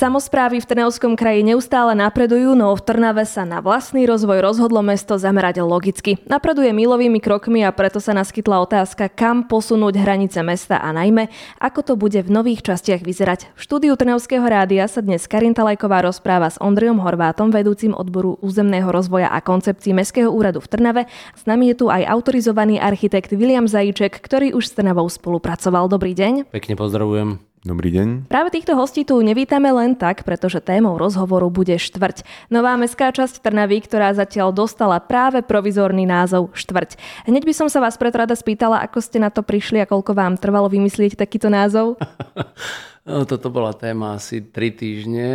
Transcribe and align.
Samozprávy 0.00 0.64
v 0.64 0.70
Trnavskom 0.72 1.12
kraji 1.12 1.44
neustále 1.44 1.92
napredujú, 1.92 2.56
no 2.56 2.72
v 2.72 2.80
Trnave 2.80 3.28
sa 3.28 3.44
na 3.44 3.60
vlastný 3.60 4.08
rozvoj 4.08 4.40
rozhodlo 4.40 4.80
mesto 4.80 5.20
zamerať 5.20 5.60
logicky. 5.60 6.16
Napreduje 6.24 6.72
milovými 6.72 7.20
krokmi 7.20 7.60
a 7.60 7.68
preto 7.68 8.00
sa 8.00 8.16
naskytla 8.16 8.64
otázka, 8.64 9.12
kam 9.12 9.44
posunúť 9.44 10.00
hranice 10.00 10.40
mesta 10.40 10.80
a 10.80 10.88
najmä, 10.96 11.28
ako 11.60 11.84
to 11.84 11.94
bude 12.00 12.16
v 12.16 12.32
nových 12.32 12.64
častiach 12.64 13.04
vyzerať. 13.04 13.52
V 13.52 13.60
štúdiu 13.60 13.92
Trnavského 13.92 14.40
rádia 14.40 14.88
sa 14.88 15.04
dnes 15.04 15.28
Karin 15.28 15.52
Talajková 15.52 16.00
rozpráva 16.00 16.48
s 16.48 16.56
Ondrejom 16.64 17.04
Horvátom, 17.04 17.52
vedúcim 17.52 17.92
odboru 17.92 18.40
územného 18.40 18.88
rozvoja 18.88 19.28
a 19.28 19.44
koncepcií 19.44 19.92
Mestského 19.92 20.32
úradu 20.32 20.64
v 20.64 20.80
Trnave. 20.80 21.02
S 21.36 21.44
nami 21.44 21.76
je 21.76 21.84
tu 21.84 21.92
aj 21.92 22.08
autorizovaný 22.08 22.80
architekt 22.80 23.36
William 23.36 23.68
Zajíček, 23.68 24.16
ktorý 24.16 24.56
už 24.56 24.64
s 24.64 24.80
Trnavou 24.80 25.12
spolupracoval. 25.12 25.92
Dobrý 25.92 26.16
deň. 26.16 26.48
Pekne 26.48 26.72
pozdravujem. 26.80 27.49
Dobrý 27.60 27.92
deň. 27.92 28.32
Práve 28.32 28.56
týchto 28.56 28.72
hostí 28.72 29.04
tu 29.04 29.20
nevítame 29.20 29.68
len 29.68 29.92
tak, 29.92 30.24
pretože 30.24 30.64
témou 30.64 30.96
rozhovoru 30.96 31.52
bude 31.52 31.76
štvrť. 31.76 32.24
Nová 32.48 32.72
mestská 32.80 33.12
časť 33.12 33.44
Trnavy, 33.44 33.84
ktorá 33.84 34.16
zatiaľ 34.16 34.48
dostala 34.48 34.96
práve 34.96 35.44
provizorný 35.44 36.08
názov 36.08 36.56
štvrť. 36.56 36.96
Hneď 37.28 37.44
by 37.44 37.52
som 37.52 37.68
sa 37.68 37.84
vás 37.84 38.00
preto 38.00 38.16
rada 38.16 38.32
spýtala, 38.32 38.80
ako 38.80 39.04
ste 39.04 39.20
na 39.20 39.28
to 39.28 39.44
prišli 39.44 39.76
a 39.76 39.84
koľko 39.84 40.16
vám 40.16 40.40
trvalo 40.40 40.72
vymyslieť 40.72 41.20
takýto 41.20 41.52
názov? 41.52 42.00
No, 43.10 43.26
toto 43.26 43.50
bola 43.50 43.74
téma 43.74 44.14
asi 44.14 44.38
3 44.38 44.70
týždne. 44.70 45.28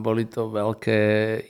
Boli 0.00 0.24
to 0.24 0.48
veľké 0.48 1.00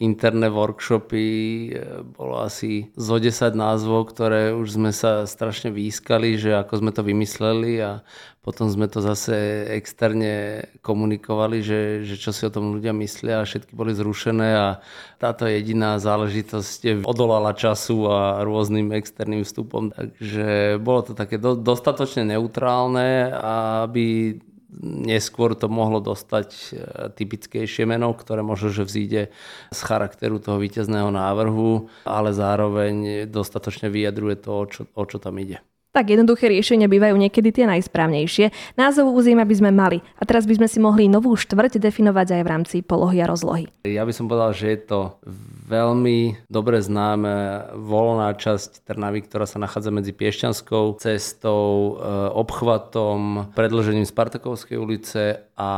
interné 0.02 0.50
workshopy, 0.50 1.70
bolo 2.18 2.42
asi 2.42 2.90
zo 2.98 3.22
10 3.22 3.54
názvov, 3.54 4.10
ktoré 4.10 4.50
už 4.58 4.74
sme 4.74 4.90
sa 4.90 5.22
strašne 5.22 5.70
výskali, 5.70 6.34
že 6.34 6.58
ako 6.58 6.82
sme 6.82 6.90
to 6.90 7.06
vymysleli 7.06 7.78
a 7.78 8.02
potom 8.42 8.66
sme 8.66 8.90
to 8.90 8.98
zase 8.98 9.70
externe 9.70 10.66
komunikovali, 10.82 11.62
že, 11.62 12.02
že 12.02 12.16
čo 12.18 12.34
si 12.34 12.42
o 12.42 12.50
tom 12.50 12.74
ľudia 12.74 12.96
myslia 12.96 13.44
a 13.44 13.46
všetky 13.46 13.76
boli 13.76 13.94
zrušené 13.94 14.48
a 14.58 14.68
táto 15.20 15.46
jediná 15.46 16.00
záležitosť 16.02 17.06
odolala 17.06 17.54
času 17.54 18.08
a 18.10 18.42
rôznym 18.42 18.90
externým 18.96 19.46
vstupom. 19.46 19.94
Takže 19.94 20.80
bolo 20.82 21.06
to 21.06 21.12
také 21.14 21.38
do, 21.38 21.54
dostatočne 21.54 22.24
neutrálne, 22.34 23.30
aby 23.84 24.40
neskôr 24.82 25.56
to 25.56 25.68
mohlo 25.68 26.00
dostať 26.00 26.48
e, 26.52 26.62
typickejšie 27.16 27.88
meno, 27.88 28.12
ktoré 28.12 28.44
možno, 28.44 28.72
že 28.72 28.84
vzíde 28.84 29.22
z 29.72 29.80
charakteru 29.80 30.40
toho 30.40 30.60
víťazného 30.60 31.08
návrhu, 31.08 31.88
ale 32.04 32.30
zároveň 32.36 33.28
dostatočne 33.28 33.88
vyjadruje 33.88 34.36
to, 34.40 34.50
o 34.52 34.64
čo, 34.68 34.80
o 34.92 35.04
čo 35.04 35.16
tam 35.20 35.40
ide 35.40 35.60
tak 35.92 36.12
jednoduché 36.12 36.52
riešenia 36.52 36.86
bývajú 36.86 37.16
niekedy 37.16 37.48
tie 37.50 37.64
najsprávnejšie. 37.66 38.52
Názov 38.76 39.10
územia 39.12 39.48
by 39.48 39.56
sme 39.56 39.70
mali 39.72 39.98
a 40.20 40.22
teraz 40.28 40.44
by 40.44 40.60
sme 40.60 40.68
si 40.68 40.78
mohli 40.78 41.08
novú 41.08 41.34
štvrť 41.34 41.80
definovať 41.80 42.38
aj 42.38 42.42
v 42.44 42.48
rámci 42.48 42.76
polohy 42.84 43.24
a 43.24 43.26
rozlohy. 43.26 43.66
Ja 43.88 44.04
by 44.04 44.12
som 44.12 44.28
povedal, 44.28 44.52
že 44.52 44.76
je 44.76 44.80
to 44.84 45.00
veľmi 45.68 46.48
dobre 46.48 46.80
známe 46.80 47.68
voľná 47.76 48.32
časť 48.36 48.88
Trnavy, 48.88 49.24
ktorá 49.24 49.44
sa 49.44 49.60
nachádza 49.60 49.92
medzi 49.92 50.12
Piešťanskou 50.16 51.00
cestou, 51.00 51.96
e, 51.96 52.12
obchvatom, 52.32 53.52
predložením 53.52 54.08
Spartakovskej 54.08 54.76
ulice 54.80 55.47
a 55.58 55.70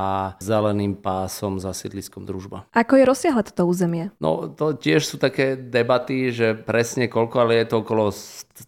zeleným 0.45 0.92
pásom 0.92 1.56
za 1.56 1.73
sídliskom 1.73 2.28
družba. 2.28 2.69
Ako 2.77 3.00
je 3.00 3.09
rozsiahle 3.09 3.41
toto 3.48 3.64
územie? 3.64 4.12
No 4.20 4.45
to 4.53 4.77
tiež 4.77 5.09
sú 5.09 5.17
také 5.17 5.56
debaty, 5.56 6.28
že 6.28 6.53
presne 6.53 7.09
koľko, 7.09 7.48
ale 7.48 7.64
je 7.64 7.67
to 7.73 7.77
okolo 7.81 8.12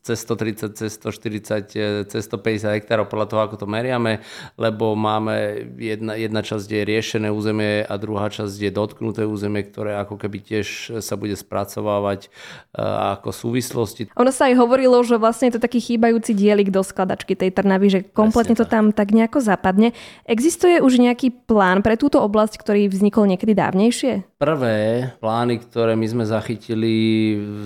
cez 0.01 0.25
130, 0.25 0.73
cez 0.73 0.97
140, 0.97 2.09
cez 2.09 2.23
150 2.25 2.81
hektárov 2.81 3.13
podľa 3.13 3.27
toho, 3.29 3.41
ako 3.45 3.57
to 3.61 3.67
meriame, 3.69 4.25
lebo 4.57 4.97
máme 4.97 5.69
jedna, 5.77 6.17
jedna 6.17 6.41
časť, 6.41 6.65
kde 6.65 6.77
je 6.81 6.91
riešené 6.97 7.29
územie 7.29 7.85
a 7.85 7.95
druhá 8.01 8.33
časť, 8.33 8.57
kde 8.57 8.69
je 8.73 8.79
dotknuté 8.81 9.23
územie, 9.29 9.69
ktoré 9.69 10.01
ako 10.01 10.17
keby 10.17 10.41
tiež 10.41 10.99
sa 11.05 11.21
bude 11.21 11.37
spracovávať 11.37 12.33
uh, 12.73 13.21
ako 13.21 13.29
súvislosti. 13.37 14.09
Ono 14.17 14.33
sa 14.33 14.49
aj 14.49 14.57
hovorilo, 14.57 14.97
že 15.05 15.21
vlastne 15.21 15.53
je 15.53 15.61
to 15.61 15.65
taký 15.65 15.85
chýbajúci 15.85 16.33
dielik 16.33 16.73
do 16.73 16.81
skladačky 16.81 17.37
tej 17.37 17.53
Trnavy, 17.53 17.89
že 17.93 18.01
kompletne 18.01 18.57
to 18.57 18.65
tam 18.65 18.97
tak 18.97 19.13
nejako 19.13 19.45
zapadne. 19.45 19.93
Existuje 20.25 20.81
už 20.81 21.02
nejaký 21.03 21.35
plán 21.51 21.83
pre 21.83 21.99
túto 21.99 22.23
oblasť, 22.23 22.55
ktorý 22.63 22.87
vznikol 22.87 23.27
niekedy 23.27 23.53
dávnejšie? 23.53 24.39
Prvé 24.39 25.11
plány, 25.19 25.59
ktoré 25.63 25.99
my 25.99 26.07
sme 26.07 26.25
zachytili 26.27 26.95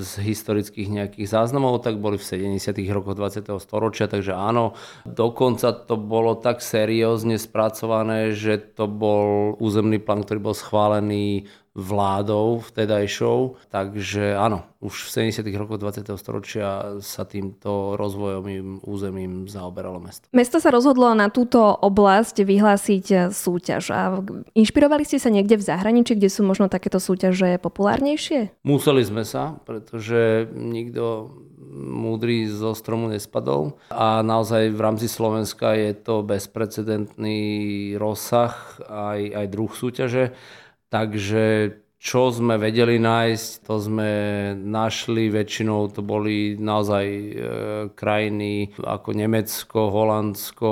z 0.01 0.13
historických 0.25 0.89
nejakých 0.89 1.29
záznamov, 1.29 1.85
tak 1.85 2.01
boli 2.01 2.17
v 2.17 2.25
70. 2.25 2.73
rokoch 2.93 3.17
20. 3.17 3.49
storočia, 3.61 4.09
takže 4.09 4.33
áno, 4.33 4.73
dokonca 5.05 5.77
to 5.77 6.01
bolo 6.01 6.37
tak 6.37 6.65
seriózne 6.65 7.37
spracované, 7.37 8.33
že 8.33 8.57
to 8.57 8.89
bol 8.89 9.57
územný 9.61 10.01
plán, 10.01 10.25
ktorý 10.25 10.41
bol 10.41 10.57
schválený 10.57 11.49
vládou 11.77 12.65
vtedajšou. 12.65 13.61
Takže 13.69 14.33
áno, 14.33 14.65
už 14.81 15.13
v 15.13 15.29
70. 15.29 15.45
rokoch 15.61 15.77
20. 15.77 16.09
storočia 16.17 16.97
sa 17.05 17.29
týmto 17.29 18.01
rozvojovým 18.01 18.81
územím 18.89 19.45
zaoberalo 19.45 20.01
mesto. 20.01 20.25
Mesto 20.33 20.57
sa 20.57 20.73
rozhodlo 20.73 21.13
na 21.13 21.29
túto 21.29 21.61
oblasť 21.61 22.41
vyhlásiť 22.49 23.29
súťaž. 23.29 23.93
A 23.93 24.25
inšpirovali 24.57 25.05
ste 25.05 25.21
sa 25.21 25.29
niekde 25.29 25.61
v 25.61 25.69
zahraničí, 25.69 26.17
kde 26.17 26.33
sú 26.33 26.49
možno 26.49 26.73
takéto 26.73 26.97
súťaže 26.97 27.61
populárnejšie? 27.61 28.57
Museli 28.65 29.05
sme 29.05 29.29
sa, 29.29 29.61
pretože 29.69 30.49
nikto 30.57 31.29
múdry 31.77 32.49
zo 32.49 32.73
stromu 32.73 33.13
nespadol 33.13 33.77
a 33.93 34.25
naozaj 34.25 34.73
v 34.73 34.81
rámci 34.81 35.11
Slovenska 35.11 35.77
je 35.77 35.93
to 35.93 36.25
bezprecedentný 36.25 37.41
rozsah 38.01 38.55
aj, 38.87 39.21
aj 39.45 39.47
druh 39.53 39.73
súťaže 39.75 40.33
Takže 40.89 41.71
čo 42.07 42.31
sme 42.31 42.55
vedeli 42.55 43.03
nájsť, 43.03 43.67
to 43.67 43.83
sme 43.83 44.11
našli. 44.55 45.27
Väčšinou 45.27 45.91
to 45.91 46.07
boli 46.07 46.55
naozaj 46.55 47.05
e, 47.11 47.31
krajiny 47.99 48.71
ako 48.79 49.11
Nemecko, 49.11 49.91
Holandsko, 49.91 50.71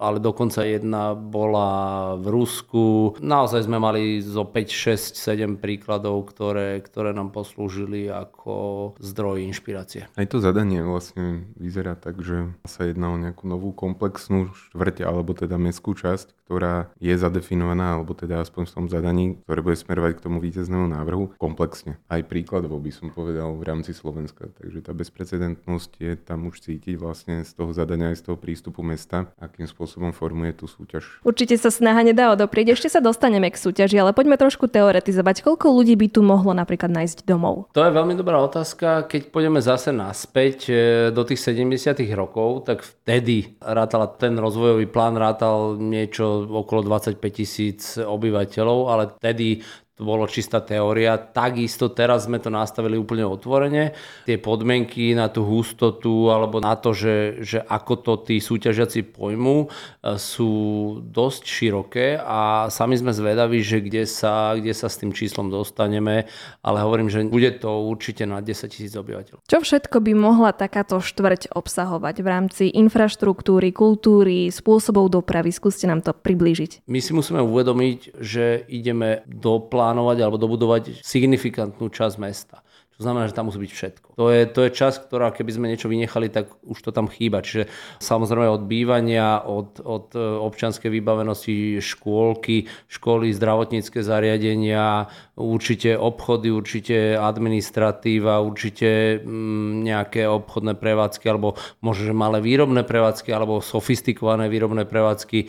ale 0.00 0.16
dokonca 0.16 0.64
jedna 0.64 1.12
bola 1.12 1.68
v 2.16 2.32
Rusku. 2.32 3.12
Naozaj 3.20 3.68
sme 3.68 3.76
mali 3.76 4.24
zo 4.24 4.48
5, 4.48 4.64
6, 4.72 5.20
7 5.20 5.60
príkladov, 5.60 6.24
ktoré, 6.32 6.80
ktoré 6.80 7.12
nám 7.12 7.36
poslúžili 7.36 8.08
ako 8.08 8.96
zdroj 8.96 9.44
inšpirácie. 9.44 10.08
Aj 10.16 10.24
to 10.24 10.40
zadanie 10.40 10.80
vlastne 10.80 11.52
vyzerá 11.60 12.00
tak, 12.00 12.24
že 12.24 12.48
sa 12.64 12.88
jedná 12.88 13.12
o 13.12 13.20
nejakú 13.20 13.44
novú 13.44 13.76
komplexnú 13.76 14.56
štvrť 14.72 15.04
alebo 15.04 15.36
teda 15.36 15.60
mestskú 15.60 15.92
časť, 15.92 16.48
ktorá 16.48 16.88
je 16.96 17.12
zadefinovaná, 17.12 18.00
alebo 18.00 18.16
teda 18.16 18.40
aspoň 18.40 18.62
v 18.70 18.74
tom 18.78 18.86
zadaní, 18.86 19.24
ktoré 19.44 19.60
bude 19.60 19.76
smerovať 19.76 20.12
k 20.16 20.24
tomu 20.24 20.45
víťaznému 20.46 20.86
návrhu 20.86 21.34
komplexne. 21.36 21.98
Aj 22.06 22.22
príkladovo 22.22 22.78
by 22.78 22.92
som 22.94 23.08
povedal 23.10 23.58
v 23.58 23.66
rámci 23.66 23.90
Slovenska. 23.90 24.48
Takže 24.62 24.86
tá 24.86 24.94
bezprecedentnosť 24.94 25.90
je 25.98 26.12
tam 26.14 26.46
už 26.46 26.62
cítiť 26.62 26.94
vlastne 26.96 27.42
z 27.42 27.52
toho 27.52 27.74
zadania 27.74 28.14
aj 28.14 28.22
z 28.22 28.32
toho 28.32 28.36
prístupu 28.38 28.86
mesta, 28.86 29.30
akým 29.42 29.66
spôsobom 29.66 30.14
formuje 30.14 30.54
tú 30.54 30.70
súťaž. 30.70 31.20
Určite 31.26 31.58
sa 31.58 31.74
snaha 31.74 32.06
nedá 32.06 32.30
odoprieť. 32.32 32.78
Ešte 32.78 32.88
sa 32.94 33.00
dostaneme 33.02 33.50
k 33.50 33.58
súťaži, 33.58 33.98
ale 33.98 34.14
poďme 34.14 34.38
trošku 34.38 34.70
teoretizovať. 34.70 35.42
Koľko 35.42 35.74
ľudí 35.74 35.98
by 35.98 36.06
tu 36.12 36.20
mohlo 36.22 36.54
napríklad 36.54 36.88
nájsť 36.94 37.26
domov? 37.26 37.68
To 37.74 37.82
je 37.82 37.92
veľmi 37.92 38.14
dobrá 38.14 38.38
otázka. 38.40 39.10
Keď 39.10 39.34
pôjdeme 39.34 39.58
zase 39.58 39.90
naspäť 39.90 40.58
e, 40.70 40.74
do 41.10 41.26
tých 41.26 41.42
70. 41.42 41.98
rokov, 42.14 42.68
tak 42.68 42.86
vtedy 42.86 43.58
rátal 43.58 44.06
ten 44.16 44.38
rozvojový 44.38 44.86
plán 44.86 45.18
rátal 45.18 45.74
niečo 45.80 46.46
okolo 46.46 46.86
25 46.86 47.18
tisíc 47.34 47.98
obyvateľov, 47.98 48.78
ale 48.88 49.04
vtedy 49.18 49.64
to 49.96 50.04
bolo 50.04 50.28
čistá 50.28 50.60
teória. 50.60 51.16
Takisto 51.16 51.88
teraz 51.88 52.28
sme 52.28 52.36
to 52.36 52.52
nastavili 52.52 53.00
úplne 53.00 53.24
otvorene. 53.24 53.96
Tie 54.28 54.36
podmienky 54.36 55.16
na 55.16 55.32
tú 55.32 55.40
hustotu 55.48 56.28
alebo 56.28 56.60
na 56.60 56.76
to, 56.76 56.92
že, 56.92 57.40
že 57.40 57.58
ako 57.64 58.04
to 58.04 58.12
tí 58.28 58.36
súťažiaci 58.36 59.08
pojmú, 59.08 59.64
e, 59.64 60.20
sú 60.20 60.52
dosť 61.00 61.42
široké 61.48 62.06
a 62.20 62.68
sami 62.68 63.00
sme 63.00 63.16
zvedaví, 63.16 63.64
že 63.64 63.80
kde 63.80 64.04
sa, 64.04 64.52
kde 64.52 64.76
sa 64.76 64.92
s 64.92 65.00
tým 65.00 65.16
číslom 65.16 65.48
dostaneme, 65.48 66.28
ale 66.60 66.78
hovorím, 66.84 67.08
že 67.08 67.24
bude 67.24 67.56
to 67.56 67.88
určite 67.88 68.28
na 68.28 68.44
10 68.44 68.68
tisíc 68.68 68.92
obyvateľov. 68.92 69.48
Čo 69.48 69.64
všetko 69.64 69.96
by 70.04 70.12
mohla 70.12 70.52
takáto 70.52 71.00
štvrť 71.00 71.56
obsahovať 71.56 72.20
v 72.20 72.28
rámci 72.28 72.64
infraštruktúry, 72.68 73.72
kultúry, 73.72 74.52
spôsobov 74.52 75.08
dopravy? 75.08 75.56
Skúste 75.56 75.88
nám 75.88 76.04
to 76.04 76.12
priblížiť. 76.12 76.84
My 76.84 77.00
si 77.00 77.16
musíme 77.16 77.40
uvedomiť, 77.40 78.20
že 78.20 78.68
ideme 78.68 79.24
do 79.24 79.56
plánu 79.56 79.85
naplánovať 79.86 80.18
alebo 80.26 80.42
dobudovať 80.42 81.06
signifikantnú 81.06 81.86
časť 81.86 82.16
mesta. 82.18 82.65
To 82.96 83.04
znamená, 83.04 83.28
že 83.28 83.36
tam 83.36 83.52
musí 83.52 83.60
byť 83.60 83.72
všetko. 83.76 84.08
To 84.16 84.32
je, 84.32 84.48
to 84.48 84.60
je 84.64 84.70
časť, 84.72 85.12
ktorá 85.12 85.28
keby 85.28 85.52
sme 85.52 85.68
niečo 85.68 85.92
vynechali, 85.92 86.32
tak 86.32 86.48
už 86.64 86.80
to 86.80 86.96
tam 86.96 87.12
chýba. 87.12 87.44
Čiže 87.44 87.68
samozrejme 88.00 88.48
od 88.48 88.64
bývania, 88.64 89.44
od, 89.44 89.84
od 89.84 90.16
e, 90.16 90.24
občanskej 90.40 90.88
vybavenosti, 90.88 91.76
škôlky, 91.84 92.64
školy, 92.88 93.36
zdravotnícke 93.36 94.00
zariadenia, 94.00 95.12
určite 95.36 95.92
obchody, 95.92 96.48
určite 96.48 97.20
administratíva, 97.20 98.40
určite 98.40 99.20
mm, 99.20 99.84
nejaké 99.84 100.24
obchodné 100.24 100.80
prevádzky, 100.80 101.28
alebo 101.28 101.60
možno, 101.84 102.08
že 102.08 102.14
malé 102.16 102.40
výrobné 102.40 102.80
prevádzky, 102.80 103.28
alebo 103.28 103.60
sofistikované 103.60 104.48
výrobné 104.48 104.88
prevádzky. 104.88 105.38
E, 105.44 105.46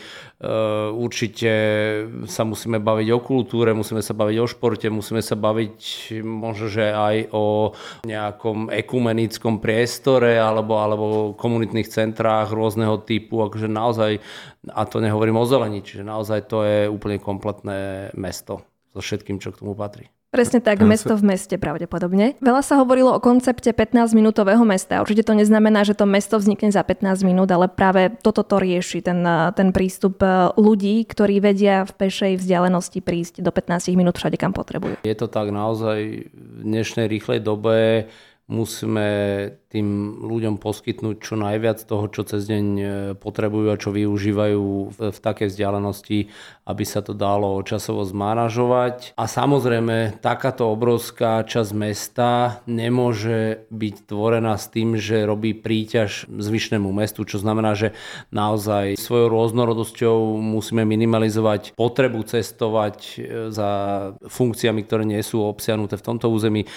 určite 0.91 1.51
sa 2.27 2.43
musíme 2.43 2.83
baviť 2.83 3.07
o 3.15 3.19
kultúre, 3.23 3.71
musíme 3.71 4.03
sa 4.03 4.11
baviť 4.11 4.37
o 4.43 4.47
športe, 4.51 4.91
musíme 4.91 5.23
sa 5.23 5.39
baviť 5.39 5.79
možno, 6.27 6.67
že 6.67 6.91
aj 6.91 7.36
nejakom 8.03 8.73
ekumenickom 8.73 9.61
priestore 9.61 10.39
alebo, 10.39 10.81
alebo 10.81 11.05
komunitných 11.37 11.87
centrách 11.87 12.51
rôzneho 12.51 12.99
typu, 13.03 13.45
akože 13.45 13.69
naozaj, 13.69 14.11
a 14.71 14.81
to 14.89 14.97
nehovorím 14.99 15.39
o 15.39 15.45
zelení, 15.45 15.85
čiže 15.85 16.03
naozaj 16.03 16.39
to 16.49 16.65
je 16.65 16.79
úplne 16.89 17.21
kompletné 17.21 18.11
mesto 18.17 18.65
so 18.91 18.99
všetkým, 18.99 19.37
čo 19.37 19.53
k 19.53 19.61
tomu 19.61 19.77
patrí. 19.77 20.09
Presne 20.27 20.59
tak, 20.59 20.83
mesto 20.83 21.15
v 21.15 21.23
meste 21.23 21.55
pravdepodobne. 21.55 22.35
Veľa 22.43 22.59
sa 22.59 22.83
hovorilo 22.83 23.15
o 23.15 23.23
koncepte 23.23 23.71
15-minútového 23.71 24.59
mesta. 24.67 24.99
Určite 24.99 25.23
to 25.23 25.31
neznamená, 25.31 25.87
že 25.87 25.95
to 25.95 26.03
mesto 26.03 26.35
vznikne 26.35 26.67
za 26.67 26.83
15 26.83 27.23
minút, 27.23 27.47
ale 27.47 27.71
práve 27.71 28.11
toto 28.19 28.43
to 28.43 28.59
rieši, 28.59 28.99
ten, 28.99 29.23
ten 29.55 29.71
prístup 29.71 30.19
e, 30.19 30.51
ľudí, 30.59 31.07
ktorí 31.07 31.39
vedia 31.39 31.87
v 31.87 31.91
pešej 31.95 32.43
vzdialenosti 32.43 32.99
prísť 32.99 33.39
do 33.39 33.55
15 33.55 33.87
minút 33.95 34.19
všade, 34.19 34.35
kam 34.35 34.51
potrebujú. 34.51 34.99
Je 35.07 35.15
to 35.15 35.31
tak 35.31 35.47
naozaj 35.47 36.27
v 36.27 36.59
dnešnej 36.59 37.07
rýchlej 37.07 37.39
dobe 37.39 38.11
musíme 38.47 39.07
tým 39.67 40.19
ľuďom 40.23 40.63
poskytnúť 40.63 41.19
čo 41.19 41.35
najviac 41.35 41.83
toho, 41.83 42.07
čo 42.07 42.23
cez 42.23 42.47
deň 42.47 42.65
e, 42.79 42.85
potrebujú 43.19 43.67
a 43.67 43.75
čo 43.75 43.91
využívajú 43.91 44.63
v, 44.95 44.99
v 45.11 45.19
takej 45.19 45.51
vzdialenosti, 45.51 46.31
aby 46.63 46.83
sa 46.87 47.03
to 47.03 47.11
dalo 47.11 47.59
časovo 47.67 48.07
zmanažovať. 48.07 49.19
A 49.19 49.27
samozrejme, 49.27 50.23
takáto 50.23 50.71
obrovská 50.71 51.43
časť 51.43 51.71
mesta 51.75 52.63
nemôže 52.63 53.67
byť 53.67 53.95
tvorená 54.07 54.55
s 54.55 54.71
tým, 54.71 54.95
že 54.95 55.27
robí 55.27 55.51
príťaž 55.51 56.31
zvyšnému 56.31 56.87
mestu, 56.95 57.27
čo 57.27 57.35
znamená, 57.43 57.75
že 57.75 57.91
naozaj 58.31 58.95
svojou 58.95 59.27
rôznorodosťou 59.35 60.39
musíme 60.39 60.87
minimalizovať 60.87 61.75
potrebu 61.75 62.23
cestovať 62.23 62.97
e, 63.19 63.51
za 63.51 63.69
funkciami, 64.23 64.79
ktoré 64.87 65.03
nie 65.03 65.19
sú 65.19 65.43
obsiahnuté 65.43 65.99
v 65.99 66.07
tomto 66.07 66.31
území, 66.31 66.63
e, 66.63 66.67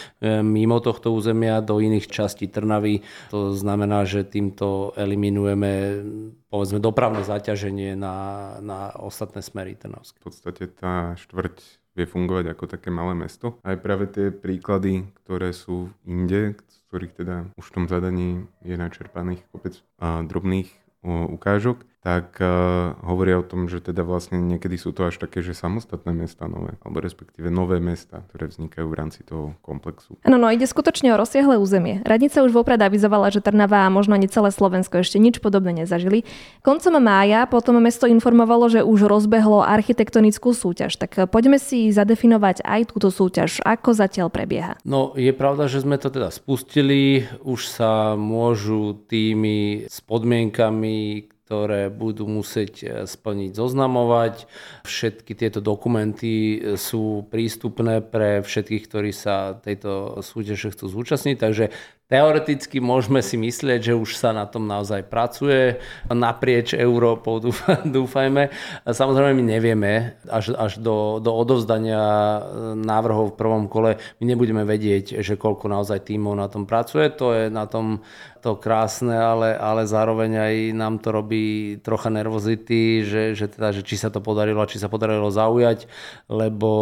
mimo 0.43 0.83
tohto 0.83 1.15
územia 1.15 1.63
do 1.63 1.79
iných 1.79 2.11
častí 2.11 2.51
Trnavy 2.51 2.80
Trnavy. 2.81 3.05
To 3.29 3.53
znamená, 3.53 4.09
že 4.09 4.25
týmto 4.25 4.97
eliminujeme 4.97 6.01
povedzme 6.49 6.81
dopravné 6.81 7.23
zaťaženie 7.29 7.93
na, 7.95 8.17
na 8.65 8.97
ostatné 8.97 9.45
smery 9.45 9.77
Trnavské. 9.77 10.17
V 10.19 10.25
podstate 10.33 10.65
tá 10.73 11.15
štvrť 11.21 11.61
vie 11.95 12.07
fungovať 12.09 12.57
ako 12.57 12.65
také 12.71 12.89
malé 12.89 13.13
mesto. 13.13 13.61
Aj 13.61 13.77
práve 13.77 14.09
tie 14.09 14.33
príklady, 14.33 15.13
ktoré 15.23 15.53
sú 15.53 15.93
inde, 16.09 16.57
z 16.57 16.77
ktorých 16.89 17.13
teda 17.13 17.37
už 17.61 17.67
v 17.69 17.75
tom 17.77 17.85
zadaní 17.91 18.49
je 18.65 18.75
načerpaných 18.79 19.45
kopec 19.53 19.85
drobných 20.01 20.71
ukážok, 21.05 21.85
tak 22.01 22.41
uh, 22.41 22.97
hovoria 23.05 23.37
o 23.37 23.45
tom, 23.45 23.69
že 23.69 23.85
teda 23.85 24.01
vlastne 24.01 24.41
niekedy 24.41 24.81
sú 24.81 24.97
to 24.97 25.05
až 25.05 25.21
také, 25.21 25.45
že 25.45 25.53
samostatné 25.53 26.17
mesta 26.17 26.49
nové, 26.49 26.81
alebo 26.81 27.05
respektíve 27.05 27.53
nové 27.53 27.77
mesta, 27.77 28.25
ktoré 28.33 28.49
vznikajú 28.49 28.89
v 28.89 28.97
rámci 28.97 29.21
toho 29.21 29.53
komplexu. 29.61 30.17
No, 30.25 30.41
no, 30.41 30.49
ide 30.49 30.65
skutočne 30.65 31.13
o 31.13 31.21
rozsiahle 31.21 31.61
územie. 31.61 32.01
Radnica 32.09 32.41
už 32.41 32.57
vopred 32.57 32.81
avizovala, 32.81 33.29
že 33.29 33.45
Trnava 33.45 33.85
a 33.85 33.93
možno 33.93 34.17
ani 34.17 34.33
celé 34.33 34.49
Slovensko 34.49 35.05
ešte 35.05 35.21
nič 35.21 35.45
podobné 35.45 35.85
nezažili. 35.85 36.25
Koncom 36.65 36.97
mája 36.97 37.45
potom 37.45 37.77
mesto 37.77 38.09
informovalo, 38.09 38.73
že 38.73 38.81
už 38.81 39.05
rozbehlo 39.05 39.61
architektonickú 39.61 40.57
súťaž. 40.57 40.97
Tak 40.97 41.29
poďme 41.29 41.61
si 41.61 41.93
zadefinovať 41.93 42.65
aj 42.65 42.97
túto 42.97 43.13
súťaž. 43.13 43.61
Ako 43.61 43.93
zatiaľ 43.93 44.33
prebieha? 44.33 44.81
No, 44.89 45.13
je 45.21 45.37
pravda, 45.37 45.69
že 45.69 45.85
sme 45.85 46.01
to 46.01 46.09
teda 46.09 46.33
spustili. 46.33 47.29
Už 47.45 47.69
sa 47.69 48.17
môžu 48.17 48.97
tými 49.05 49.85
s 49.85 50.01
podmienkami, 50.01 51.29
ktoré 51.51 51.91
budú 51.91 52.31
musieť 52.31 52.73
e, 52.79 52.87
splniť, 53.11 53.59
zoznamovať. 53.59 54.47
Všetky 54.87 55.35
tieto 55.35 55.59
dokumenty 55.59 56.55
e, 56.55 56.59
sú 56.79 57.27
prístupné 57.27 58.07
pre 58.07 58.39
všetkých, 58.39 58.87
ktorí 58.87 59.11
sa 59.11 59.59
tejto 59.59 60.23
súťaže 60.23 60.71
chcú 60.71 60.87
zúčastniť, 60.87 61.37
takže 61.43 61.75
Teoreticky 62.11 62.83
môžeme 62.83 63.23
si 63.23 63.39
myslieť, 63.39 63.87
že 63.87 63.95
už 63.95 64.19
sa 64.19 64.35
na 64.35 64.43
tom 64.43 64.67
naozaj 64.67 65.07
pracuje 65.07 65.79
naprieč 66.11 66.75
Európou, 66.75 67.39
dúfajme. 67.87 68.51
Samozrejme 68.83 69.39
my 69.39 69.45
nevieme, 69.47 70.19
až, 70.27 70.51
až 70.59 70.83
do, 70.83 71.23
do 71.23 71.31
odovzdania 71.31 72.03
e, 72.03 72.41
návrhov 72.83 73.31
v 73.31 73.39
prvom 73.39 73.65
kole, 73.71 74.03
my 74.19 74.25
nebudeme 74.27 74.67
vedieť, 74.67 75.23
že 75.23 75.39
koľko 75.39 75.71
naozaj 75.71 76.11
tímov 76.11 76.35
na 76.35 76.51
tom 76.51 76.67
pracuje. 76.67 77.15
To 77.15 77.31
je 77.31 77.47
na 77.47 77.71
tom 77.71 78.03
to 78.41 78.57
krásne, 78.57 79.13
ale, 79.13 79.53
ale 79.53 79.85
zároveň 79.85 80.31
aj 80.41 80.55
nám 80.73 80.95
to 80.99 81.13
robí 81.13 81.77
trocha 81.85 82.09
nervozity, 82.09 83.05
že, 83.05 83.37
že, 83.37 83.47
teda, 83.53 83.77
že 83.77 83.85
či 83.85 84.01
sa 84.01 84.09
to 84.09 84.25
podarilo, 84.25 84.65
či 84.65 84.81
sa 84.81 84.89
podarilo 84.89 85.29
zaujať, 85.29 85.85
lebo 86.33 86.73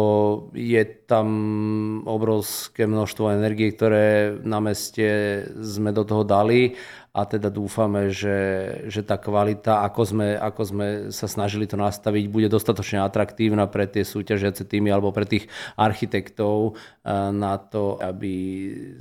je 0.55 0.83
tam 1.03 1.27
obrovské 2.07 2.87
množstvo 2.87 3.35
energie, 3.35 3.75
ktoré 3.75 4.39
na 4.41 4.63
meste 4.63 5.43
sme 5.59 5.91
do 5.91 6.07
toho 6.07 6.23
dali 6.23 6.79
a 7.09 7.25
teda 7.25 7.49
dúfame, 7.49 8.13
že, 8.13 8.37
že 8.85 9.01
tá 9.01 9.17
kvalita, 9.17 9.81
ako 9.81 10.01
sme, 10.05 10.27
ako 10.37 10.61
sme 10.61 10.87
sa 11.09 11.25
snažili 11.25 11.65
to 11.65 11.73
nastaviť, 11.73 12.29
bude 12.29 12.45
dostatočne 12.53 13.01
atraktívna 13.01 13.65
pre 13.65 13.89
tie 13.89 14.05
súťažiace 14.05 14.69
týmy 14.69 14.93
alebo 14.93 15.09
pre 15.09 15.25
tých 15.25 15.49
architektov 15.73 16.77
eh, 16.77 17.33
na 17.33 17.57
to, 17.57 17.97
aby 17.97 18.33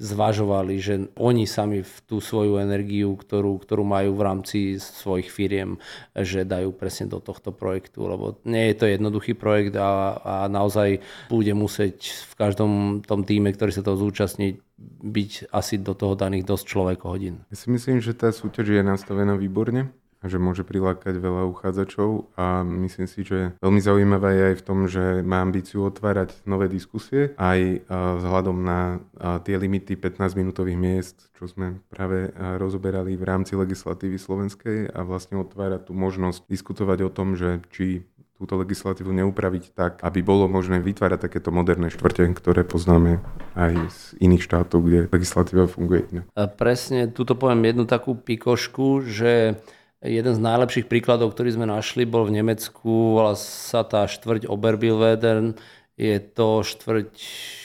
zvažovali, 0.00 0.74
že 0.80 0.94
oni 1.20 1.44
sami 1.44 1.84
v 1.84 1.94
tú 2.08 2.24
svoju 2.24 2.56
energiu, 2.64 3.12
ktorú, 3.12 3.60
ktorú 3.60 3.84
majú 3.84 4.16
v 4.16 4.24
rámci 4.24 4.58
svojich 4.80 5.28
firiem, 5.28 5.76
že 6.16 6.48
dajú 6.48 6.72
presne 6.72 7.12
do 7.12 7.20
tohto 7.20 7.52
projektu, 7.52 8.08
lebo 8.08 8.40
nie 8.48 8.72
je 8.72 8.76
to 8.80 8.84
jednoduchý 8.88 9.36
projekt 9.36 9.76
a, 9.76 10.16
a 10.16 10.34
naozaj 10.48 11.04
bude 11.28 11.52
musieť 11.52 12.08
v 12.08 12.32
každom 12.40 12.72
tom 13.04 13.20
týme, 13.28 13.52
ktorý 13.52 13.70
sa 13.70 13.84
toho 13.84 14.00
zúčastní, 14.00 14.64
byť 15.02 15.50
asi 15.50 15.82
do 15.82 15.92
toho 15.98 16.14
daných 16.14 16.46
dosť 16.46 16.64
človek 16.64 17.02
hodín. 17.02 17.42
Ja 17.50 17.58
si 17.58 17.66
myslím, 17.68 17.98
že 17.98 18.14
tá 18.14 18.30
súťaž 18.30 18.78
je 18.78 18.82
nastavená 18.86 19.34
výborne 19.34 19.90
a 20.18 20.26
že 20.26 20.42
môže 20.42 20.66
prilákať 20.66 21.14
veľa 21.14 21.46
uchádzačov 21.46 22.34
a 22.34 22.66
myslím 22.66 23.06
si, 23.06 23.22
že 23.22 23.54
veľmi 23.62 23.78
zaujímavé 23.78 24.30
je 24.34 24.44
aj 24.50 24.56
v 24.58 24.66
tom, 24.66 24.78
že 24.90 25.22
má 25.22 25.38
ambíciu 25.38 25.86
otvárať 25.86 26.42
nové 26.42 26.66
diskusie 26.66 27.38
aj 27.38 27.86
vzhľadom 27.90 28.58
na 28.58 28.98
tie 29.46 29.54
limity 29.54 29.94
15-minútových 29.94 30.74
miest, 30.74 31.30
čo 31.38 31.46
sme 31.46 31.78
práve 31.86 32.34
rozoberali 32.34 33.14
v 33.14 33.30
rámci 33.30 33.54
legislatívy 33.54 34.18
slovenskej 34.18 34.90
a 34.90 35.06
vlastne 35.06 35.38
otvárať 35.38 35.86
tú 35.86 35.94
možnosť 35.94 36.50
diskutovať 36.50 36.98
o 37.06 37.10
tom, 37.14 37.38
že 37.38 37.62
či 37.70 38.02
túto 38.38 38.54
legislatívu 38.54 39.10
neupraviť 39.10 39.64
tak, 39.74 39.92
aby 40.06 40.22
bolo 40.22 40.46
možné 40.46 40.78
vytvárať 40.78 41.26
takéto 41.26 41.50
moderné 41.50 41.90
štvrte, 41.90 42.22
ktoré 42.38 42.62
poznáme 42.62 43.18
aj 43.58 43.74
z 43.90 44.00
iných 44.22 44.46
štátov, 44.46 44.78
kde 44.86 44.98
legislatíva 45.10 45.66
funguje. 45.66 46.06
A 46.38 46.46
presne, 46.46 47.10
tuto 47.10 47.34
poviem 47.34 47.66
jednu 47.66 47.84
takú 47.90 48.14
pikošku, 48.14 49.02
že 49.10 49.58
jeden 49.98 50.32
z 50.38 50.40
najlepších 50.40 50.86
príkladov, 50.86 51.34
ktorý 51.34 51.58
sme 51.58 51.66
našli, 51.66 52.06
bol 52.06 52.30
v 52.30 52.38
Nemecku, 52.38 53.18
volá 53.18 53.34
sa 53.34 53.82
tá 53.82 54.06
štvrť 54.06 54.46
Oberbilveden, 54.46 55.58
je 55.98 56.22
to 56.22 56.62
štvrť 56.62 57.10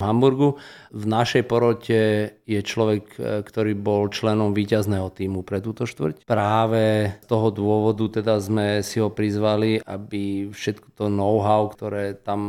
Hamburgu 0.01 0.58
v 0.94 1.06
našej 1.10 1.50
porote 1.50 2.02
je 2.46 2.62
človek, 2.62 3.18
e, 3.18 3.42
ktorý 3.42 3.74
bol 3.74 4.06
členom 4.14 4.54
víťazného 4.54 5.10
týmu 5.10 5.42
pre 5.42 5.58
túto 5.58 5.90
štvrť. 5.90 6.30
Práve 6.30 7.18
z 7.18 7.26
toho 7.26 7.50
dôvodu 7.50 8.22
teda 8.22 8.38
sme 8.38 8.86
si 8.86 9.02
ho 9.02 9.10
prizvali, 9.10 9.82
aby 9.82 10.54
všetko 10.54 10.94
to 10.94 11.06
know-how, 11.10 11.66
ktoré 11.74 12.14
tam 12.14 12.40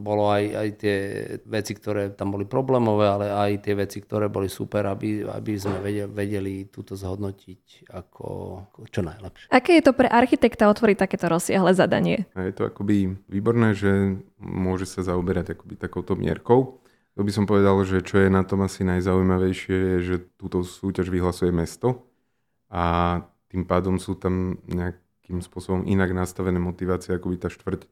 bolo, 0.00 0.32
aj, 0.32 0.44
aj 0.48 0.68
tie 0.80 0.96
veci, 1.44 1.76
ktoré 1.76 2.16
tam 2.16 2.32
boli 2.32 2.48
problémové, 2.48 3.04
ale 3.04 3.26
aj 3.28 3.68
tie 3.68 3.76
veci, 3.76 4.00
ktoré 4.00 4.32
boli 4.32 4.48
super, 4.48 4.88
aby, 4.88 5.28
aby 5.28 5.52
sme 5.60 5.84
vedeli, 5.84 6.08
vedeli 6.08 6.54
túto 6.72 6.96
zhodnotiť 6.96 7.92
ako, 7.92 8.28
ako 8.64 8.78
čo 8.88 9.04
najlepšie. 9.04 9.52
Aké 9.52 9.76
je 9.76 9.84
to 9.84 9.92
pre 9.92 10.08
architekta 10.08 10.72
otvoriť 10.72 10.96
takéto 10.96 11.28
rozsiahle 11.28 11.76
zadanie? 11.76 12.24
A 12.32 12.48
je 12.48 12.56
to 12.56 12.64
akoby 12.64 13.12
výborné, 13.28 13.76
že 13.76 14.16
môže 14.40 14.88
sa 14.88 15.04
zaoberať 15.04 15.52
akoby 15.52 15.76
takouto 15.76 16.16
mierkou 16.16 16.80
to 17.14 17.20
by 17.26 17.32
som 17.34 17.44
povedal, 17.44 17.76
že 17.82 18.04
čo 18.06 18.22
je 18.22 18.28
na 18.30 18.46
tom 18.46 18.62
asi 18.62 18.86
najzaujímavejšie, 18.86 19.76
je, 19.76 19.96
že 20.02 20.16
túto 20.38 20.62
súťaž 20.62 21.10
vyhlasuje 21.10 21.50
mesto 21.50 22.06
a 22.70 23.18
tým 23.50 23.66
pádom 23.66 23.98
sú 23.98 24.14
tam 24.14 24.62
nejakým 24.70 25.42
spôsobom 25.42 25.82
inak 25.90 26.14
nastavené 26.14 26.62
motivácie, 26.62 27.10
ako 27.12 27.34
by 27.34 27.36
tá 27.42 27.48
štvrť 27.50 27.90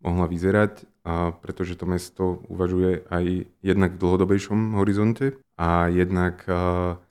mohla 0.00 0.30
vyzerať, 0.30 0.86
a 1.04 1.34
pretože 1.36 1.76
to 1.76 1.84
mesto 1.84 2.40
uvažuje 2.48 3.04
aj 3.10 3.50
jednak 3.60 3.96
v 3.96 4.00
dlhodobejšom 4.00 4.80
horizonte 4.80 5.36
a 5.60 5.92
jednak 5.92 6.40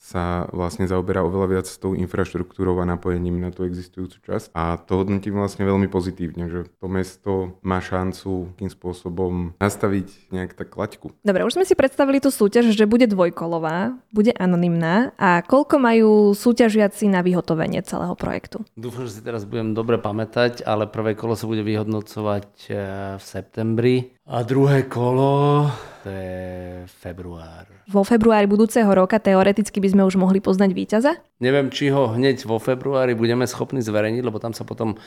sa 0.02 0.50
vlastne 0.50 0.90
zaoberá 0.90 1.22
oveľa 1.22 1.48
viac 1.54 1.68
s 1.70 1.78
tou 1.78 1.94
infraštruktúrou 1.94 2.82
a 2.82 2.90
napojením 2.90 3.38
na 3.38 3.54
tú 3.54 3.62
existujúcu 3.62 4.26
časť. 4.26 4.58
A 4.58 4.82
to 4.82 5.06
hodnotím 5.06 5.38
vlastne 5.38 5.70
veľmi 5.70 5.86
pozitívne, 5.86 6.50
že 6.50 6.66
to 6.82 6.90
mesto 6.90 7.62
má 7.62 7.78
šancu 7.78 8.58
tým 8.58 8.74
spôsobom 8.74 9.54
nastaviť 9.62 10.34
nejak 10.34 10.58
tak 10.58 10.74
klaťku. 10.74 11.14
Dobre, 11.22 11.46
už 11.46 11.62
sme 11.62 11.66
si 11.70 11.78
predstavili 11.78 12.18
tú 12.18 12.34
súťaž, 12.34 12.74
že 12.74 12.90
bude 12.90 13.06
dvojkolová, 13.06 13.94
bude 14.10 14.34
anonymná 14.34 15.14
a 15.22 15.46
koľko 15.46 15.78
majú 15.78 16.12
súťažiaci 16.34 17.06
na 17.06 17.22
vyhotovenie 17.22 17.86
celého 17.86 18.18
projektu? 18.18 18.66
Dúfam, 18.74 19.06
že 19.06 19.14
si 19.14 19.22
teraz 19.22 19.46
budem 19.46 19.78
dobre 19.78 20.02
pamätať, 20.02 20.66
ale 20.66 20.90
prvé 20.90 21.14
kolo 21.14 21.38
sa 21.38 21.46
bude 21.46 21.62
vyhodnocovať 21.62 22.50
eh, 22.66 22.76
v 23.22 23.24
septembri 23.24 24.18
a 24.30 24.46
druhé 24.46 24.86
kolo, 24.86 25.66
to 26.06 26.10
je 26.10 26.86
február. 26.86 27.66
Vo 27.90 28.06
februári 28.06 28.46
budúceho 28.46 28.86
roka 28.94 29.18
teoreticky 29.18 29.82
by 29.82 29.90
sme 29.90 30.04
už 30.06 30.22
mohli 30.22 30.38
poznať 30.38 30.70
víťaza? 30.78 31.18
Neviem, 31.42 31.74
či 31.74 31.90
ho 31.90 32.14
hneď 32.14 32.46
vo 32.46 32.62
februári 32.62 33.18
budeme 33.18 33.50
schopní 33.50 33.82
zverejniť, 33.82 34.22
lebo 34.22 34.38
tam 34.38 34.54
sa 34.54 34.62
potom 34.62 34.94
e, 34.94 34.98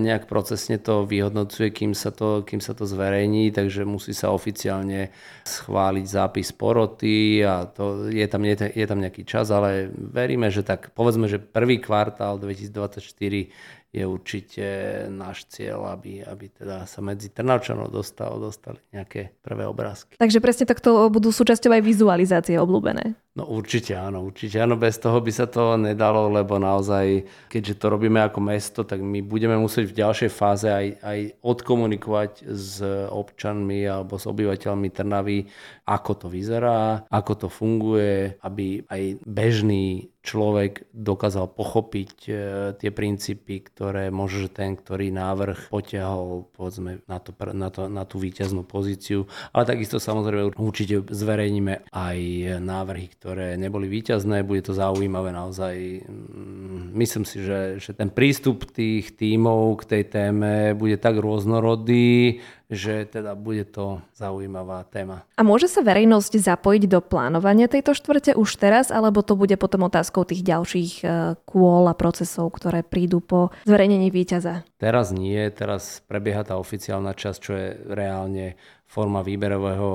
nejak 0.00 0.24
procesne 0.24 0.80
to 0.80 1.04
vyhodnocuje, 1.04 1.68
kým 1.76 1.92
sa 1.92 2.08
to, 2.08 2.40
kým 2.40 2.64
sa 2.64 2.72
to 2.72 2.88
zverejní, 2.88 3.52
takže 3.52 3.84
musí 3.84 4.16
sa 4.16 4.32
oficiálne 4.32 5.12
schváliť 5.44 6.06
zápis 6.08 6.48
poroty 6.56 7.44
a 7.44 7.68
to, 7.68 8.08
je, 8.08 8.24
tam, 8.24 8.48
je, 8.48 8.56
je 8.72 8.86
tam 8.88 9.04
nejaký 9.04 9.28
čas, 9.28 9.52
ale 9.52 9.92
veríme, 9.92 10.48
že 10.48 10.64
tak 10.64 10.96
povedzme, 10.96 11.28
že 11.28 11.36
prvý 11.36 11.84
kvartál 11.84 12.40
2024 12.40 13.83
je 13.94 14.02
určite 14.02 14.66
náš 15.06 15.46
cieľ, 15.46 15.94
aby, 15.94 16.26
aby 16.26 16.50
teda 16.50 16.82
sa 16.90 16.98
medzi 16.98 17.30
Trnavčanov 17.30 17.94
dostal, 17.94 18.42
dostali 18.42 18.82
nejaké 18.90 19.38
prvé 19.38 19.70
obrázky. 19.70 20.18
Takže 20.18 20.42
presne 20.42 20.66
takto 20.66 21.06
budú 21.14 21.30
súčasťou 21.30 21.70
aj 21.78 21.82
vizualizácie 21.86 22.58
obľúbené. 22.58 23.14
No 23.38 23.50
určite 23.50 23.98
áno, 23.98 24.26
určite 24.26 24.62
áno, 24.62 24.78
bez 24.78 24.98
toho 24.98 25.18
by 25.18 25.32
sa 25.34 25.50
to 25.50 25.74
nedalo, 25.74 26.30
lebo 26.30 26.58
naozaj, 26.58 27.26
keďže 27.50 27.78
to 27.82 27.86
robíme 27.90 28.22
ako 28.22 28.38
mesto, 28.38 28.86
tak 28.86 29.02
my 29.02 29.22
budeme 29.26 29.58
musieť 29.58 29.90
v 29.90 29.98
ďalšej 30.02 30.30
fáze 30.30 30.70
aj, 30.70 31.02
aj 31.02 31.18
odkomunikovať 31.42 32.46
s 32.46 32.78
občanmi 33.10 33.86
alebo 33.90 34.18
s 34.18 34.30
obyvateľmi 34.30 34.86
Trnavy, 34.90 35.50
ako 35.86 36.10
to 36.14 36.26
vyzerá, 36.30 37.06
ako 37.10 37.46
to 37.46 37.48
funguje, 37.50 38.38
aby 38.38 38.86
aj 38.86 39.02
bežný 39.26 40.13
človek 40.24 40.88
dokázal 40.96 41.52
pochopiť 41.52 42.12
e, 42.26 42.32
tie 42.80 42.88
princípy, 42.88 43.60
ktoré 43.60 44.08
môže 44.08 44.48
ten, 44.48 44.72
ktorý 44.72 45.12
návrh 45.12 45.68
potiahol 45.68 46.48
povedzme, 46.56 47.04
na, 47.04 47.20
to, 47.20 47.36
na, 47.52 47.68
to, 47.68 47.92
na 47.92 48.08
tú 48.08 48.16
víťaznú 48.16 48.64
pozíciu. 48.64 49.28
Ale 49.52 49.68
takisto 49.68 50.00
samozrejme 50.00 50.56
určite 50.56 51.04
zverejníme 51.04 51.92
aj 51.92 52.18
návrhy, 52.64 53.12
ktoré 53.12 53.60
neboli 53.60 53.84
víťazné. 53.92 54.48
Bude 54.48 54.64
to 54.64 54.72
zaujímavé 54.72 55.28
naozaj. 55.36 56.08
Mm, 56.08 56.96
myslím 56.96 57.28
si, 57.28 57.44
že, 57.44 57.76
že 57.76 57.92
ten 57.92 58.08
prístup 58.08 58.64
tých 58.64 59.12
tímov 59.20 59.84
k 59.84 60.00
tej 60.00 60.02
téme 60.08 60.72
bude 60.72 60.96
tak 60.96 61.20
rôznorodý, 61.20 62.40
že 62.74 63.08
teda 63.08 63.38
bude 63.38 63.64
to 63.64 64.04
zaujímavá 64.14 64.84
téma. 64.90 65.24
A 65.34 65.42
môže 65.42 65.70
sa 65.70 65.80
verejnosť 65.80 66.36
zapojiť 66.38 66.84
do 66.90 67.00
plánovania 67.00 67.70
tejto 67.70 67.96
štvrte 67.96 68.36
už 68.36 68.50
teraz, 68.60 68.92
alebo 68.92 69.22
to 69.24 69.38
bude 69.38 69.54
potom 69.56 69.86
otázkou 69.86 70.26
tých 70.28 70.42
ďalších 70.44 70.92
e, 71.00 71.04
kôl 71.42 71.88
a 71.88 71.94
procesov, 71.94 72.52
ktoré 72.54 72.84
prídu 72.84 73.24
po 73.24 73.54
zverejnení 73.64 74.12
víťaza? 74.12 74.66
Teraz 74.76 75.14
nie, 75.14 75.40
teraz 75.54 76.04
prebieha 76.04 76.44
tá 76.44 76.60
oficiálna 76.60 77.16
časť, 77.16 77.38
čo 77.40 77.52
je 77.56 77.68
reálne 77.88 78.58
forma 78.84 79.26
výberového 79.26 79.90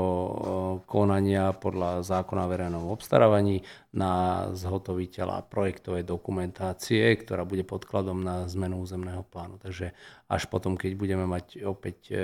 konania 0.83 1.55
podľa 1.55 2.03
zákona 2.03 2.45
o 2.45 2.51
verejnom 2.51 2.85
obstarávaní 2.91 3.63
na 3.95 4.45
zhotoviteľa 4.51 5.47
projektovej 5.47 6.03
dokumentácie, 6.03 7.15
ktorá 7.15 7.47
bude 7.47 7.63
podkladom 7.63 8.19
na 8.19 8.49
zmenu 8.51 8.81
územného 8.83 9.23
plánu. 9.29 9.61
Takže 9.61 9.95
až 10.27 10.43
potom, 10.51 10.75
keď 10.75 10.91
budeme 10.99 11.25
mať 11.29 11.63
opäť 11.63 12.11
e, 12.11 12.17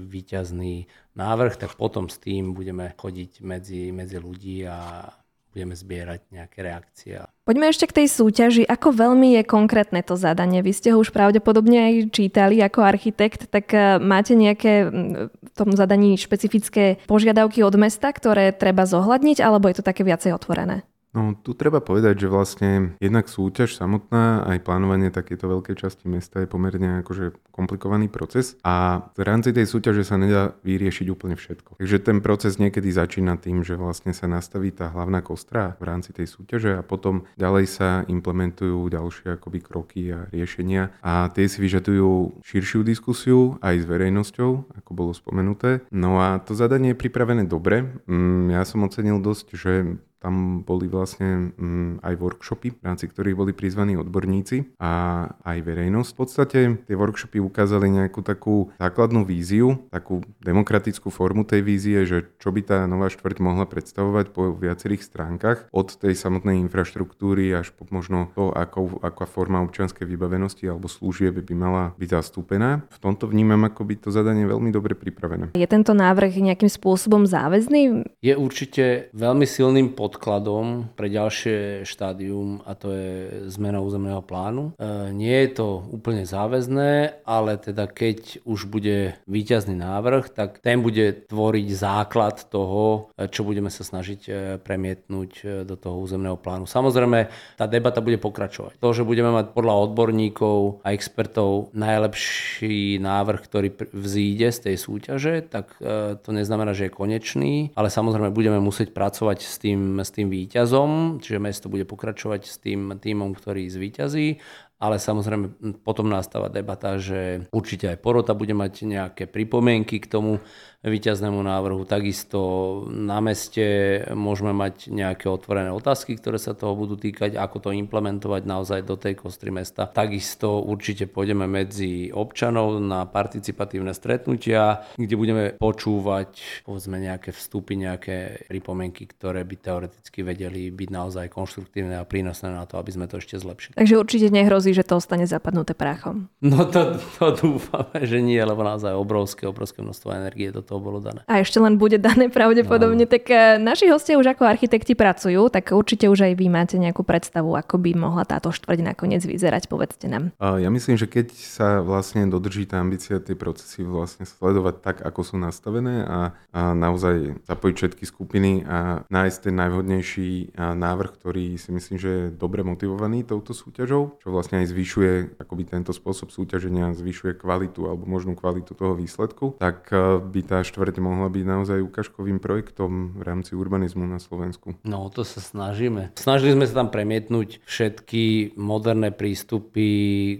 výťazný 0.00 0.88
návrh, 1.14 1.54
tak 1.60 1.78
potom 1.78 2.10
s 2.10 2.18
tým 2.18 2.56
budeme 2.56 2.90
chodiť 2.96 3.44
medzi, 3.44 3.94
medzi 3.94 4.16
ľudí 4.18 4.66
a 4.66 5.06
budeme 5.54 5.78
zbierať 5.78 6.20
nejaké 6.32 6.58
reakcie. 6.60 7.35
Poďme 7.46 7.70
ešte 7.70 7.86
k 7.86 8.02
tej 8.02 8.06
súťaži. 8.10 8.66
Ako 8.66 8.90
veľmi 8.90 9.38
je 9.38 9.46
konkrétne 9.46 10.02
to 10.02 10.18
zadanie? 10.18 10.66
Vy 10.66 10.74
ste 10.74 10.90
ho 10.90 10.98
už 10.98 11.14
pravdepodobne 11.14 11.78
aj 11.78 12.10
čítali 12.10 12.58
ako 12.58 12.82
architekt, 12.82 13.46
tak 13.54 13.70
e, 13.70 14.02
máte 14.02 14.34
nejaké 14.34 14.90
v 15.30 15.50
tom 15.54 15.70
zadaní 15.78 16.18
špecifické 16.18 16.98
požiadavky 17.06 17.62
od 17.62 17.78
mesta, 17.78 18.10
ktoré 18.10 18.50
treba 18.50 18.82
zohľadniť, 18.82 19.38
alebo 19.46 19.70
je 19.70 19.78
to 19.78 19.86
také 19.86 20.02
viacej 20.02 20.34
otvorené? 20.34 20.82
No 21.16 21.32
tu 21.32 21.56
treba 21.56 21.80
povedať, 21.80 22.28
že 22.28 22.28
vlastne 22.28 22.92
jednak 23.00 23.32
súťaž 23.32 23.72
samotná, 23.72 24.44
aj 24.44 24.60
plánovanie 24.60 25.08
takéto 25.08 25.48
veľkej 25.48 25.80
časti 25.80 26.12
mesta 26.12 26.44
je 26.44 26.48
pomerne 26.52 27.00
akože 27.00 27.32
komplikovaný 27.56 28.12
proces 28.12 28.60
a 28.60 29.08
v 29.16 29.24
rámci 29.24 29.56
tej 29.56 29.64
súťaže 29.64 30.04
sa 30.04 30.20
nedá 30.20 30.52
vyriešiť 30.60 31.08
úplne 31.08 31.40
všetko. 31.40 31.80
Takže 31.80 31.98
ten 32.04 32.20
proces 32.20 32.60
niekedy 32.60 32.92
začína 32.92 33.40
tým, 33.40 33.64
že 33.64 33.80
vlastne 33.80 34.12
sa 34.12 34.28
nastaví 34.28 34.68
tá 34.76 34.92
hlavná 34.92 35.24
kostra 35.24 35.72
v 35.80 35.88
rámci 35.88 36.12
tej 36.12 36.28
súťaže 36.28 36.76
a 36.76 36.84
potom 36.84 37.24
ďalej 37.40 37.64
sa 37.64 37.88
implementujú 38.12 38.76
ďalšie 38.92 39.40
akoby 39.40 39.58
kroky 39.64 40.12
a 40.12 40.28
riešenia 40.28 40.92
a 41.00 41.32
tie 41.32 41.48
si 41.48 41.64
vyžadujú 41.64 42.44
širšiu 42.44 42.84
diskusiu 42.84 43.56
aj 43.64 43.80
s 43.80 43.88
verejnosťou, 43.88 44.76
ako 44.84 44.90
bolo 44.92 45.16
spomenuté. 45.16 45.80
No 45.88 46.20
a 46.20 46.44
to 46.44 46.52
zadanie 46.52 46.92
je 46.92 47.00
pripravené 47.00 47.48
dobre. 47.48 47.88
Mm, 48.04 48.52
ja 48.52 48.68
som 48.68 48.84
ocenil 48.84 49.16
dosť, 49.24 49.46
že 49.56 49.72
tam 50.18 50.64
boli 50.64 50.88
vlastne 50.88 51.52
mm, 51.54 52.00
aj 52.00 52.14
workshopy, 52.16 52.80
v 52.80 52.84
rámci 52.84 53.06
ktorých 53.06 53.36
boli 53.36 53.52
prizvaní 53.52 54.00
odborníci 54.00 54.78
a 54.80 55.26
aj 55.44 55.58
verejnosť. 55.60 56.10
V 56.12 56.18
podstate 56.18 56.58
tie 56.88 56.96
workshopy 56.96 57.38
ukázali 57.40 57.92
nejakú 57.92 58.24
takú 58.24 58.72
základnú 58.80 59.28
víziu, 59.28 59.76
takú 59.92 60.24
demokratickú 60.40 61.12
formu 61.12 61.44
tej 61.44 61.60
vízie, 61.62 61.98
že 62.08 62.26
čo 62.40 62.50
by 62.50 62.60
tá 62.64 62.78
nová 62.88 63.12
štvrť 63.12 63.36
mohla 63.44 63.68
predstavovať 63.68 64.32
po 64.32 64.56
viacerých 64.56 65.04
stránkach, 65.04 65.58
od 65.70 65.92
tej 65.92 66.16
samotnej 66.16 66.58
infraštruktúry 66.64 67.52
až 67.52 67.70
po 67.76 67.84
možno 67.92 68.32
to, 68.34 68.50
ako, 68.50 69.00
aká 69.04 69.28
forma 69.28 69.62
občianskej 69.62 70.08
vybavenosti 70.08 70.66
alebo 70.66 70.88
služieb 70.88 71.38
by 71.38 71.54
mala 71.54 71.84
byť 72.00 72.08
zastúpená. 72.08 72.82
V 72.88 72.98
tomto 72.98 73.28
vnímam, 73.28 73.62
ako 73.68 73.84
by 73.84 73.94
to 74.00 74.08
zadanie 74.10 74.48
veľmi 74.48 74.72
dobre 74.72 74.96
pripravené. 74.96 75.52
Je 75.54 75.68
tento 75.68 75.92
návrh 75.92 76.40
nejakým 76.40 76.70
spôsobom 76.70 77.28
záväzný? 77.28 78.06
Je 78.24 78.34
určite 78.34 79.12
veľmi 79.12 79.44
silným 79.44 79.92
pod 79.92 80.05
podkladom 80.06 80.94
pre 80.94 81.10
ďalšie 81.10 81.82
štádium 81.82 82.62
a 82.62 82.78
to 82.78 82.94
je 82.94 83.10
zmena 83.50 83.82
územného 83.82 84.22
plánu. 84.22 84.78
E, 84.78 85.10
nie 85.10 85.34
je 85.34 85.50
to 85.58 85.82
úplne 85.90 86.22
záväzné, 86.22 87.22
ale 87.26 87.58
teda 87.58 87.90
keď 87.90 88.46
už 88.46 88.70
bude 88.70 89.18
výťazný 89.26 89.74
návrh, 89.74 90.30
tak 90.30 90.62
ten 90.62 90.78
bude 90.78 91.26
tvoriť 91.26 91.68
základ 91.74 92.46
toho, 92.46 93.10
e, 93.18 93.26
čo 93.26 93.42
budeme 93.42 93.66
sa 93.66 93.82
snažiť 93.82 94.20
e, 94.30 94.32
premietnúť 94.62 95.66
do 95.66 95.74
toho 95.74 95.98
územného 95.98 96.38
plánu. 96.38 96.70
Samozrejme, 96.70 97.26
tá 97.58 97.66
debata 97.66 97.98
bude 97.98 98.22
pokračovať. 98.22 98.78
To, 98.78 98.94
že 98.94 99.02
budeme 99.02 99.34
mať 99.34 99.50
podľa 99.50 99.90
odborníkov 99.90 100.86
a 100.86 100.94
expertov 100.94 101.74
najlepší 101.74 103.02
návrh, 103.02 103.40
ktorý 103.42 103.68
vzíde 103.90 104.54
z 104.54 104.58
tej 104.70 104.76
súťaže, 104.78 105.34
tak 105.42 105.74
to 106.22 106.30
neznamená, 106.30 106.76
že 106.76 106.86
je 106.86 106.94
konečný, 106.94 107.54
ale 107.74 107.88
samozrejme 107.90 108.30
budeme 108.30 108.60
musieť 108.62 108.92
pracovať 108.92 109.38
s 109.42 109.56
tým 109.56 109.95
s 110.02 110.12
tým 110.12 110.28
výťazom, 110.28 111.22
čiže 111.22 111.38
mesto 111.38 111.66
bude 111.70 111.86
pokračovať 111.86 112.42
s 112.44 112.56
tým 112.58 112.96
týmom, 112.98 113.32
ktorý 113.32 113.70
zvíťazí 113.70 114.42
ale 114.76 115.00
samozrejme 115.00 115.80
potom 115.80 116.08
nastáva 116.12 116.52
debata, 116.52 117.00
že 117.00 117.48
určite 117.48 117.88
aj 117.88 117.98
porota 118.00 118.36
bude 118.36 118.52
mať 118.52 118.84
nejaké 118.84 119.24
pripomienky 119.24 120.00
k 120.00 120.10
tomu 120.10 120.44
víťaznému 120.86 121.42
návrhu. 121.42 121.82
Takisto 121.82 122.38
na 122.86 123.18
meste 123.18 123.98
môžeme 124.14 124.54
mať 124.54 124.92
nejaké 124.92 125.26
otvorené 125.26 125.74
otázky, 125.74 126.14
ktoré 126.14 126.38
sa 126.38 126.54
toho 126.54 126.78
budú 126.78 126.94
týkať, 126.94 127.34
ako 127.34 127.58
to 127.58 127.70
implementovať 127.74 128.42
naozaj 128.46 128.80
do 128.86 128.94
tej 128.94 129.18
kostry 129.18 129.50
mesta. 129.50 129.90
Takisto 129.90 130.62
určite 130.62 131.10
pôjdeme 131.10 131.48
medzi 131.50 132.14
občanov 132.14 132.78
na 132.78 133.02
participatívne 133.08 133.90
stretnutia, 133.96 134.86
kde 134.94 135.14
budeme 135.18 135.44
počúvať 135.58 136.62
povedzme 136.62 137.02
nejaké 137.02 137.34
vstupy, 137.34 137.74
nejaké 137.74 138.46
pripomienky, 138.46 139.10
ktoré 139.10 139.42
by 139.42 139.56
teoreticky 139.58 140.22
vedeli 140.22 140.70
byť 140.70 140.88
naozaj 140.92 141.26
konštruktívne 141.34 141.98
a 141.98 142.06
prínosné 142.06 142.54
na 142.54 142.62
to, 142.68 142.78
aby 142.78 142.94
sme 142.94 143.10
to 143.10 143.18
ešte 143.18 143.42
zlepšili. 143.42 143.74
Takže 143.74 143.98
určite 143.98 144.30
nehrozí 144.30 144.65
nehrozí, 144.66 144.74
že 144.74 144.82
to 144.82 144.98
ostane 144.98 145.26
zapadnuté 145.30 145.78
prachom. 145.78 146.26
No 146.42 146.66
to, 146.66 146.98
to 147.18 147.26
dúfame, 147.38 148.02
že 148.02 148.18
nie, 148.18 148.42
lebo 148.42 148.66
naozaj 148.66 148.90
obrovské, 148.98 149.46
obrovské 149.46 149.82
množstvo 149.82 150.10
energie 150.10 150.50
do 150.50 150.62
toho 150.62 150.82
bolo 150.82 150.98
dané. 150.98 151.22
A 151.30 151.38
ešte 151.38 151.62
len 151.62 151.78
bude 151.78 152.02
dané 152.02 152.26
pravdepodobne. 152.36 153.06
No. 153.06 153.10
Tak 153.10 153.24
eh, 153.30 153.62
naši 153.62 153.86
hostia 153.86 154.18
už 154.18 154.34
ako 154.34 154.42
architekti 154.42 154.98
pracujú, 154.98 155.46
tak 155.54 155.70
určite 155.70 156.10
už 156.10 156.26
aj 156.26 156.32
vy 156.34 156.46
máte 156.50 156.74
nejakú 156.74 157.06
predstavu, 157.06 157.54
ako 157.54 157.78
by 157.78 157.90
mohla 157.94 158.26
táto 158.26 158.50
štvrť 158.50 158.82
nakoniec 158.82 159.22
vyzerať, 159.22 159.70
povedzte 159.70 160.10
nám. 160.10 160.34
Ja 160.40 160.68
myslím, 160.72 160.98
že 160.98 161.06
keď 161.06 161.30
sa 161.36 161.68
vlastne 161.84 162.26
dodrží 162.26 162.66
tá 162.66 162.82
ambícia 162.82 163.22
tie 163.22 163.38
procesy 163.38 163.86
vlastne 163.86 164.26
sledovať 164.26 164.74
tak, 164.82 164.96
ako 165.04 165.20
sú 165.22 165.36
nastavené 165.38 166.02
a, 166.02 166.18
a 166.50 166.60
naozaj 166.74 167.46
zapojiť 167.46 167.74
všetky 167.76 168.04
skupiny 168.08 168.66
a 168.66 169.04
nájsť 169.12 169.38
ten 169.46 169.54
najvhodnejší 169.54 170.56
návrh, 170.56 171.10
ktorý 171.20 171.44
si 171.60 171.70
myslím, 171.70 171.96
že 172.00 172.08
je 172.08 172.24
dobre 172.32 172.64
motivovaný 172.64 173.26
touto 173.26 173.52
súťažou, 173.52 174.16
čo 174.22 174.32
vlastne 174.32 174.55
aj 174.62 174.66
zvyšuje 174.72 175.12
akoby 175.40 175.62
tento 175.68 175.92
spôsob 175.92 176.32
súťaženia, 176.32 176.96
zvyšuje 176.96 177.36
kvalitu 177.36 177.86
alebo 177.88 178.08
možnú 178.08 178.38
kvalitu 178.38 178.72
toho 178.72 178.96
výsledku, 178.96 179.56
tak 179.60 179.90
e, 179.92 180.20
by 180.20 180.40
tá 180.46 180.58
štvrť 180.64 180.98
mohla 181.02 181.28
byť 181.28 181.44
naozaj 181.44 181.78
ukážkovým 181.84 182.40
projektom 182.40 183.16
v 183.18 183.22
rámci 183.22 183.52
urbanizmu 183.52 184.08
na 184.08 184.18
Slovensku. 184.22 184.78
No, 184.82 185.08
to 185.12 185.22
sa 185.22 185.42
snažíme. 185.44 186.16
Snažili 186.16 186.56
sme 186.56 186.64
sa 186.64 186.84
tam 186.84 186.88
premietnúť 186.88 187.60
všetky 187.64 188.56
moderné 188.56 189.12
prístupy 189.12 189.88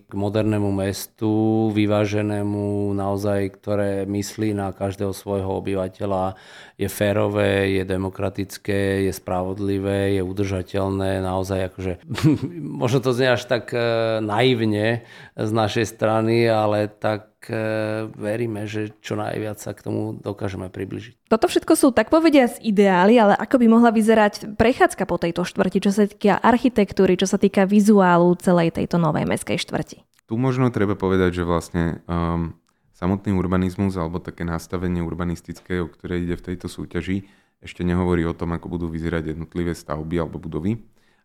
k 0.07 0.13
modernému 0.13 0.73
mestu, 0.73 1.69
vyváženému 1.73 2.93
naozaj, 2.97 3.61
ktoré 3.61 4.09
myslí 4.09 4.57
na 4.57 4.73
každého 4.73 5.13
svojho 5.13 5.61
obyvateľa, 5.61 6.39
je 6.77 6.89
férové, 6.93 7.81
je 7.81 7.85
demokratické, 7.89 9.09
je 9.09 9.13
spravodlivé, 9.13 10.21
je 10.21 10.23
udržateľné, 10.23 11.25
naozaj 11.25 11.73
akože, 11.73 11.93
možno 12.85 12.99
to 13.01 13.17
znie 13.17 13.33
až 13.33 13.49
tak 13.49 13.73
e, 13.73 13.81
naivne 14.23 15.07
z 15.37 15.51
našej 15.51 15.87
strany, 15.97 16.47
ale 16.47 16.89
tak 16.89 17.49
e, 17.49 17.57
veríme, 18.13 18.65
že 18.65 18.95
čo 19.03 19.15
najviac 19.15 19.61
sa 19.61 19.77
k 19.77 19.85
tomu 19.85 20.17
dokážeme 20.17 20.71
približiť. 20.71 21.31
Toto 21.31 21.47
všetko 21.47 21.73
sú 21.77 21.89
tak 21.93 22.09
povediať 22.09 22.63
ideály, 22.63 23.19
ale 23.21 23.35
ako 23.37 23.63
by 23.63 23.67
mohla 23.67 23.91
vyzerať 23.91 24.59
prechádzka 24.59 25.05
po 25.05 25.17
tejto 25.19 25.43
štvrti, 25.45 25.79
čo 25.83 25.93
sa 25.95 26.05
týka 26.07 26.39
architektúry, 26.41 27.19
čo 27.19 27.29
sa 27.29 27.37
týka 27.37 27.67
vizuálu 27.69 28.35
celej 28.39 28.75
tejto 28.75 28.99
novej 28.99 29.29
meskej 29.29 29.59
štvrti? 29.59 30.03
Tu 30.27 30.35
možno 30.35 30.75
treba 30.75 30.99
povedať, 30.99 31.39
že 31.39 31.45
vlastne 31.47 32.03
um, 32.11 32.59
samotný 32.97 33.37
urbanizmus 33.37 33.95
alebo 33.95 34.19
také 34.19 34.43
nastavenie 34.43 35.05
urbanistické, 35.05 35.85
o 35.85 35.87
ktoré 35.87 36.25
ide 36.25 36.35
v 36.35 36.47
tejto 36.53 36.67
súťaži, 36.67 37.29
ešte 37.61 37.85
nehovorí 37.85 38.25
o 38.29 38.37
tom, 38.37 38.53
ako 38.53 38.67
budú 38.69 38.87
vyzerať 38.89 39.33
jednotlivé 39.33 39.73
stavby 39.73 40.21
alebo 40.21 40.37
budovy, 40.41 40.81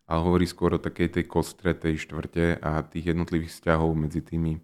ale 0.06 0.20
hovorí 0.22 0.46
skôr 0.48 0.76
o 0.76 0.82
takej 0.82 1.20
tej 1.20 1.24
kostre 1.26 1.72
tej 1.74 2.02
štvrte 2.02 2.58
a 2.58 2.82
tých 2.86 3.14
jednotlivých 3.14 3.54
vzťahov 3.54 3.94
medzi 3.96 4.20
tými 4.24 4.62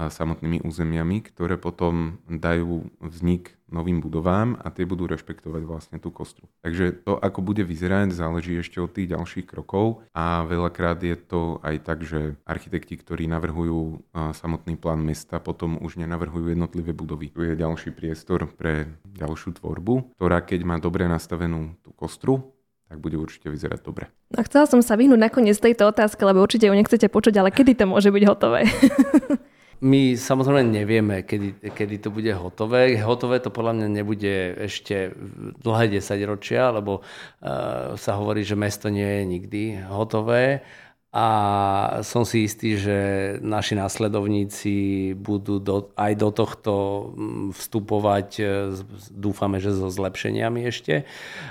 samotnými 0.00 0.64
územiami, 0.64 1.20
ktoré 1.28 1.60
potom 1.60 2.24
dajú 2.24 2.88
vznik 3.04 3.60
novým 3.68 4.00
budovám 4.00 4.56
a 4.56 4.72
tie 4.72 4.88
budú 4.88 5.04
rešpektovať 5.04 5.62
vlastne 5.68 6.00
tú 6.00 6.08
kostru. 6.08 6.48
Takže 6.64 7.04
to, 7.04 7.20
ako 7.20 7.44
bude 7.44 7.60
vyzerať, 7.60 8.16
záleží 8.16 8.56
ešte 8.56 8.80
od 8.80 8.96
tých 8.96 9.12
ďalších 9.12 9.44
krokov 9.44 10.00
a 10.16 10.48
veľakrát 10.48 11.04
je 11.04 11.20
to 11.20 11.60
aj 11.60 11.84
tak, 11.84 12.00
že 12.08 12.40
architekti, 12.48 12.96
ktorí 12.96 13.28
navrhujú 13.28 14.00
samotný 14.32 14.80
plán 14.80 15.04
mesta, 15.04 15.36
potom 15.36 15.76
už 15.76 16.00
nenavrhujú 16.00 16.48
jednotlivé 16.48 16.96
budovy. 16.96 17.28
Tu 17.28 17.52
je 17.52 17.60
ďalší 17.60 17.92
priestor 17.92 18.48
pre 18.56 18.88
ďalšiu 19.04 19.60
tvorbu, 19.60 20.16
ktorá 20.16 20.40
keď 20.40 20.64
má 20.64 20.80
dobre 20.80 21.04
nastavenú 21.12 21.76
tú 21.84 21.92
kostru, 21.92 22.56
tak 22.90 22.98
bude 22.98 23.14
určite 23.14 23.46
vyzerať 23.46 23.86
dobre. 23.86 24.10
A 24.34 24.42
chcela 24.42 24.66
som 24.66 24.82
sa 24.82 24.98
vyhnúť 24.98 25.30
nakoniec 25.30 25.54
tejto 25.54 25.86
otázke, 25.94 26.26
lebo 26.26 26.42
určite 26.42 26.66
ju 26.66 26.74
nechcete 26.74 27.06
počuť, 27.06 27.38
ale 27.38 27.54
kedy 27.54 27.78
to 27.78 27.84
môže 27.86 28.10
byť 28.10 28.24
hotové? 28.26 28.66
My 29.80 30.12
samozrejme 30.12 30.68
nevieme, 30.68 31.24
kedy, 31.24 31.72
kedy 31.72 31.96
to 32.04 32.12
bude 32.12 32.28
hotové. 32.36 33.00
Hotové 33.00 33.40
to 33.40 33.48
podľa 33.48 33.80
mňa 33.80 33.88
nebude 33.88 34.34
ešte 34.68 35.16
dlhé 35.64 36.02
10 36.02 36.20
ročia, 36.28 36.68
lebo 36.68 37.00
uh, 37.00 37.96
sa 37.96 38.20
hovorí, 38.20 38.44
že 38.44 38.60
mesto 38.60 38.92
nie 38.92 39.08
je 39.08 39.22
nikdy 39.24 39.62
hotové. 39.88 40.60
A 41.10 41.26
som 42.06 42.22
si 42.22 42.46
istý, 42.46 42.78
že 42.78 42.98
naši 43.42 43.74
následovníci 43.74 44.74
budú 45.18 45.58
do, 45.58 45.90
aj 45.98 46.12
do 46.14 46.30
tohto 46.30 46.74
mm, 47.10 47.50
vstupovať, 47.50 48.28
e, 48.38 48.44
dúfame, 49.10 49.58
že 49.58 49.74
so 49.74 49.90
zlepšeniami 49.90 50.70
ešte. 50.70 51.02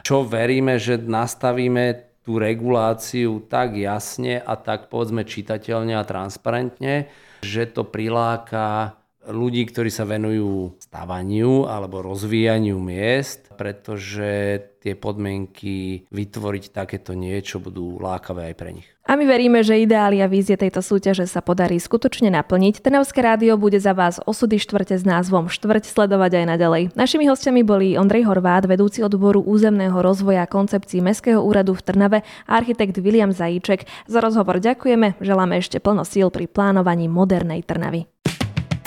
Čo 0.07 0.23
veríme, 0.23 0.79
že 0.79 0.95
nastavíme 0.95 2.07
tú 2.23 2.39
reguláciu 2.39 3.43
tak 3.51 3.75
jasne 3.75 4.39
a 4.39 4.55
tak 4.55 4.87
povedzme 4.87 5.27
čitateľne 5.27 5.97
a 5.97 6.07
transparentne, 6.07 7.11
že 7.43 7.67
to 7.67 7.83
priláka 7.83 8.98
ľudí, 9.27 9.67
ktorí 9.67 9.91
sa 9.91 10.07
venujú 10.07 10.79
stavaniu 10.79 11.67
alebo 11.67 11.99
rozvíjaniu 11.99 12.79
miest, 12.79 13.51
pretože 13.59 14.63
tie 14.79 14.95
podmienky 14.95 16.07
vytvoriť 16.07 16.63
takéto 16.71 17.11
niečo 17.11 17.59
budú 17.59 17.99
lákavé 17.99 18.51
aj 18.51 18.55
pre 18.55 18.71
nich. 18.79 18.87
A 19.09 19.17
my 19.17 19.25
veríme, 19.25 19.65
že 19.65 19.81
ideály 19.81 20.21
a 20.21 20.29
vízie 20.29 20.53
tejto 20.53 20.85
súťaže 20.85 21.25
sa 21.25 21.41
podarí 21.41 21.81
skutočne 21.81 22.29
naplniť. 22.29 22.85
Trnavské 22.85 23.25
rádio 23.25 23.57
bude 23.57 23.81
za 23.81 23.97
vás 23.97 24.21
osudy 24.21 24.61
štvrte 24.61 25.01
s 25.01 25.03
názvom 25.03 25.49
Štvrť 25.49 25.89
sledovať 25.89 26.31
aj 26.39 26.45
naďalej. 26.45 26.83
Našimi 26.93 27.25
hostiami 27.25 27.65
boli 27.65 27.97
Ondrej 27.97 28.29
Horvát, 28.29 28.69
vedúci 28.69 29.01
odboru 29.01 29.41
územného 29.41 29.97
rozvoja 29.97 30.45
koncepcií 30.45 31.01
Mestského 31.01 31.41
úradu 31.41 31.73
v 31.73 31.83
Trnave 31.89 32.19
a 32.45 32.61
architekt 32.61 33.01
William 33.01 33.33
Zajíček. 33.33 33.89
Za 34.05 34.21
rozhovor 34.21 34.61
ďakujeme, 34.61 35.17
želáme 35.17 35.57
ešte 35.57 35.81
plno 35.81 36.05
síl 36.05 36.29
pri 36.29 36.45
plánovaní 36.45 37.09
modernej 37.09 37.65
Trnavy. 37.65 38.05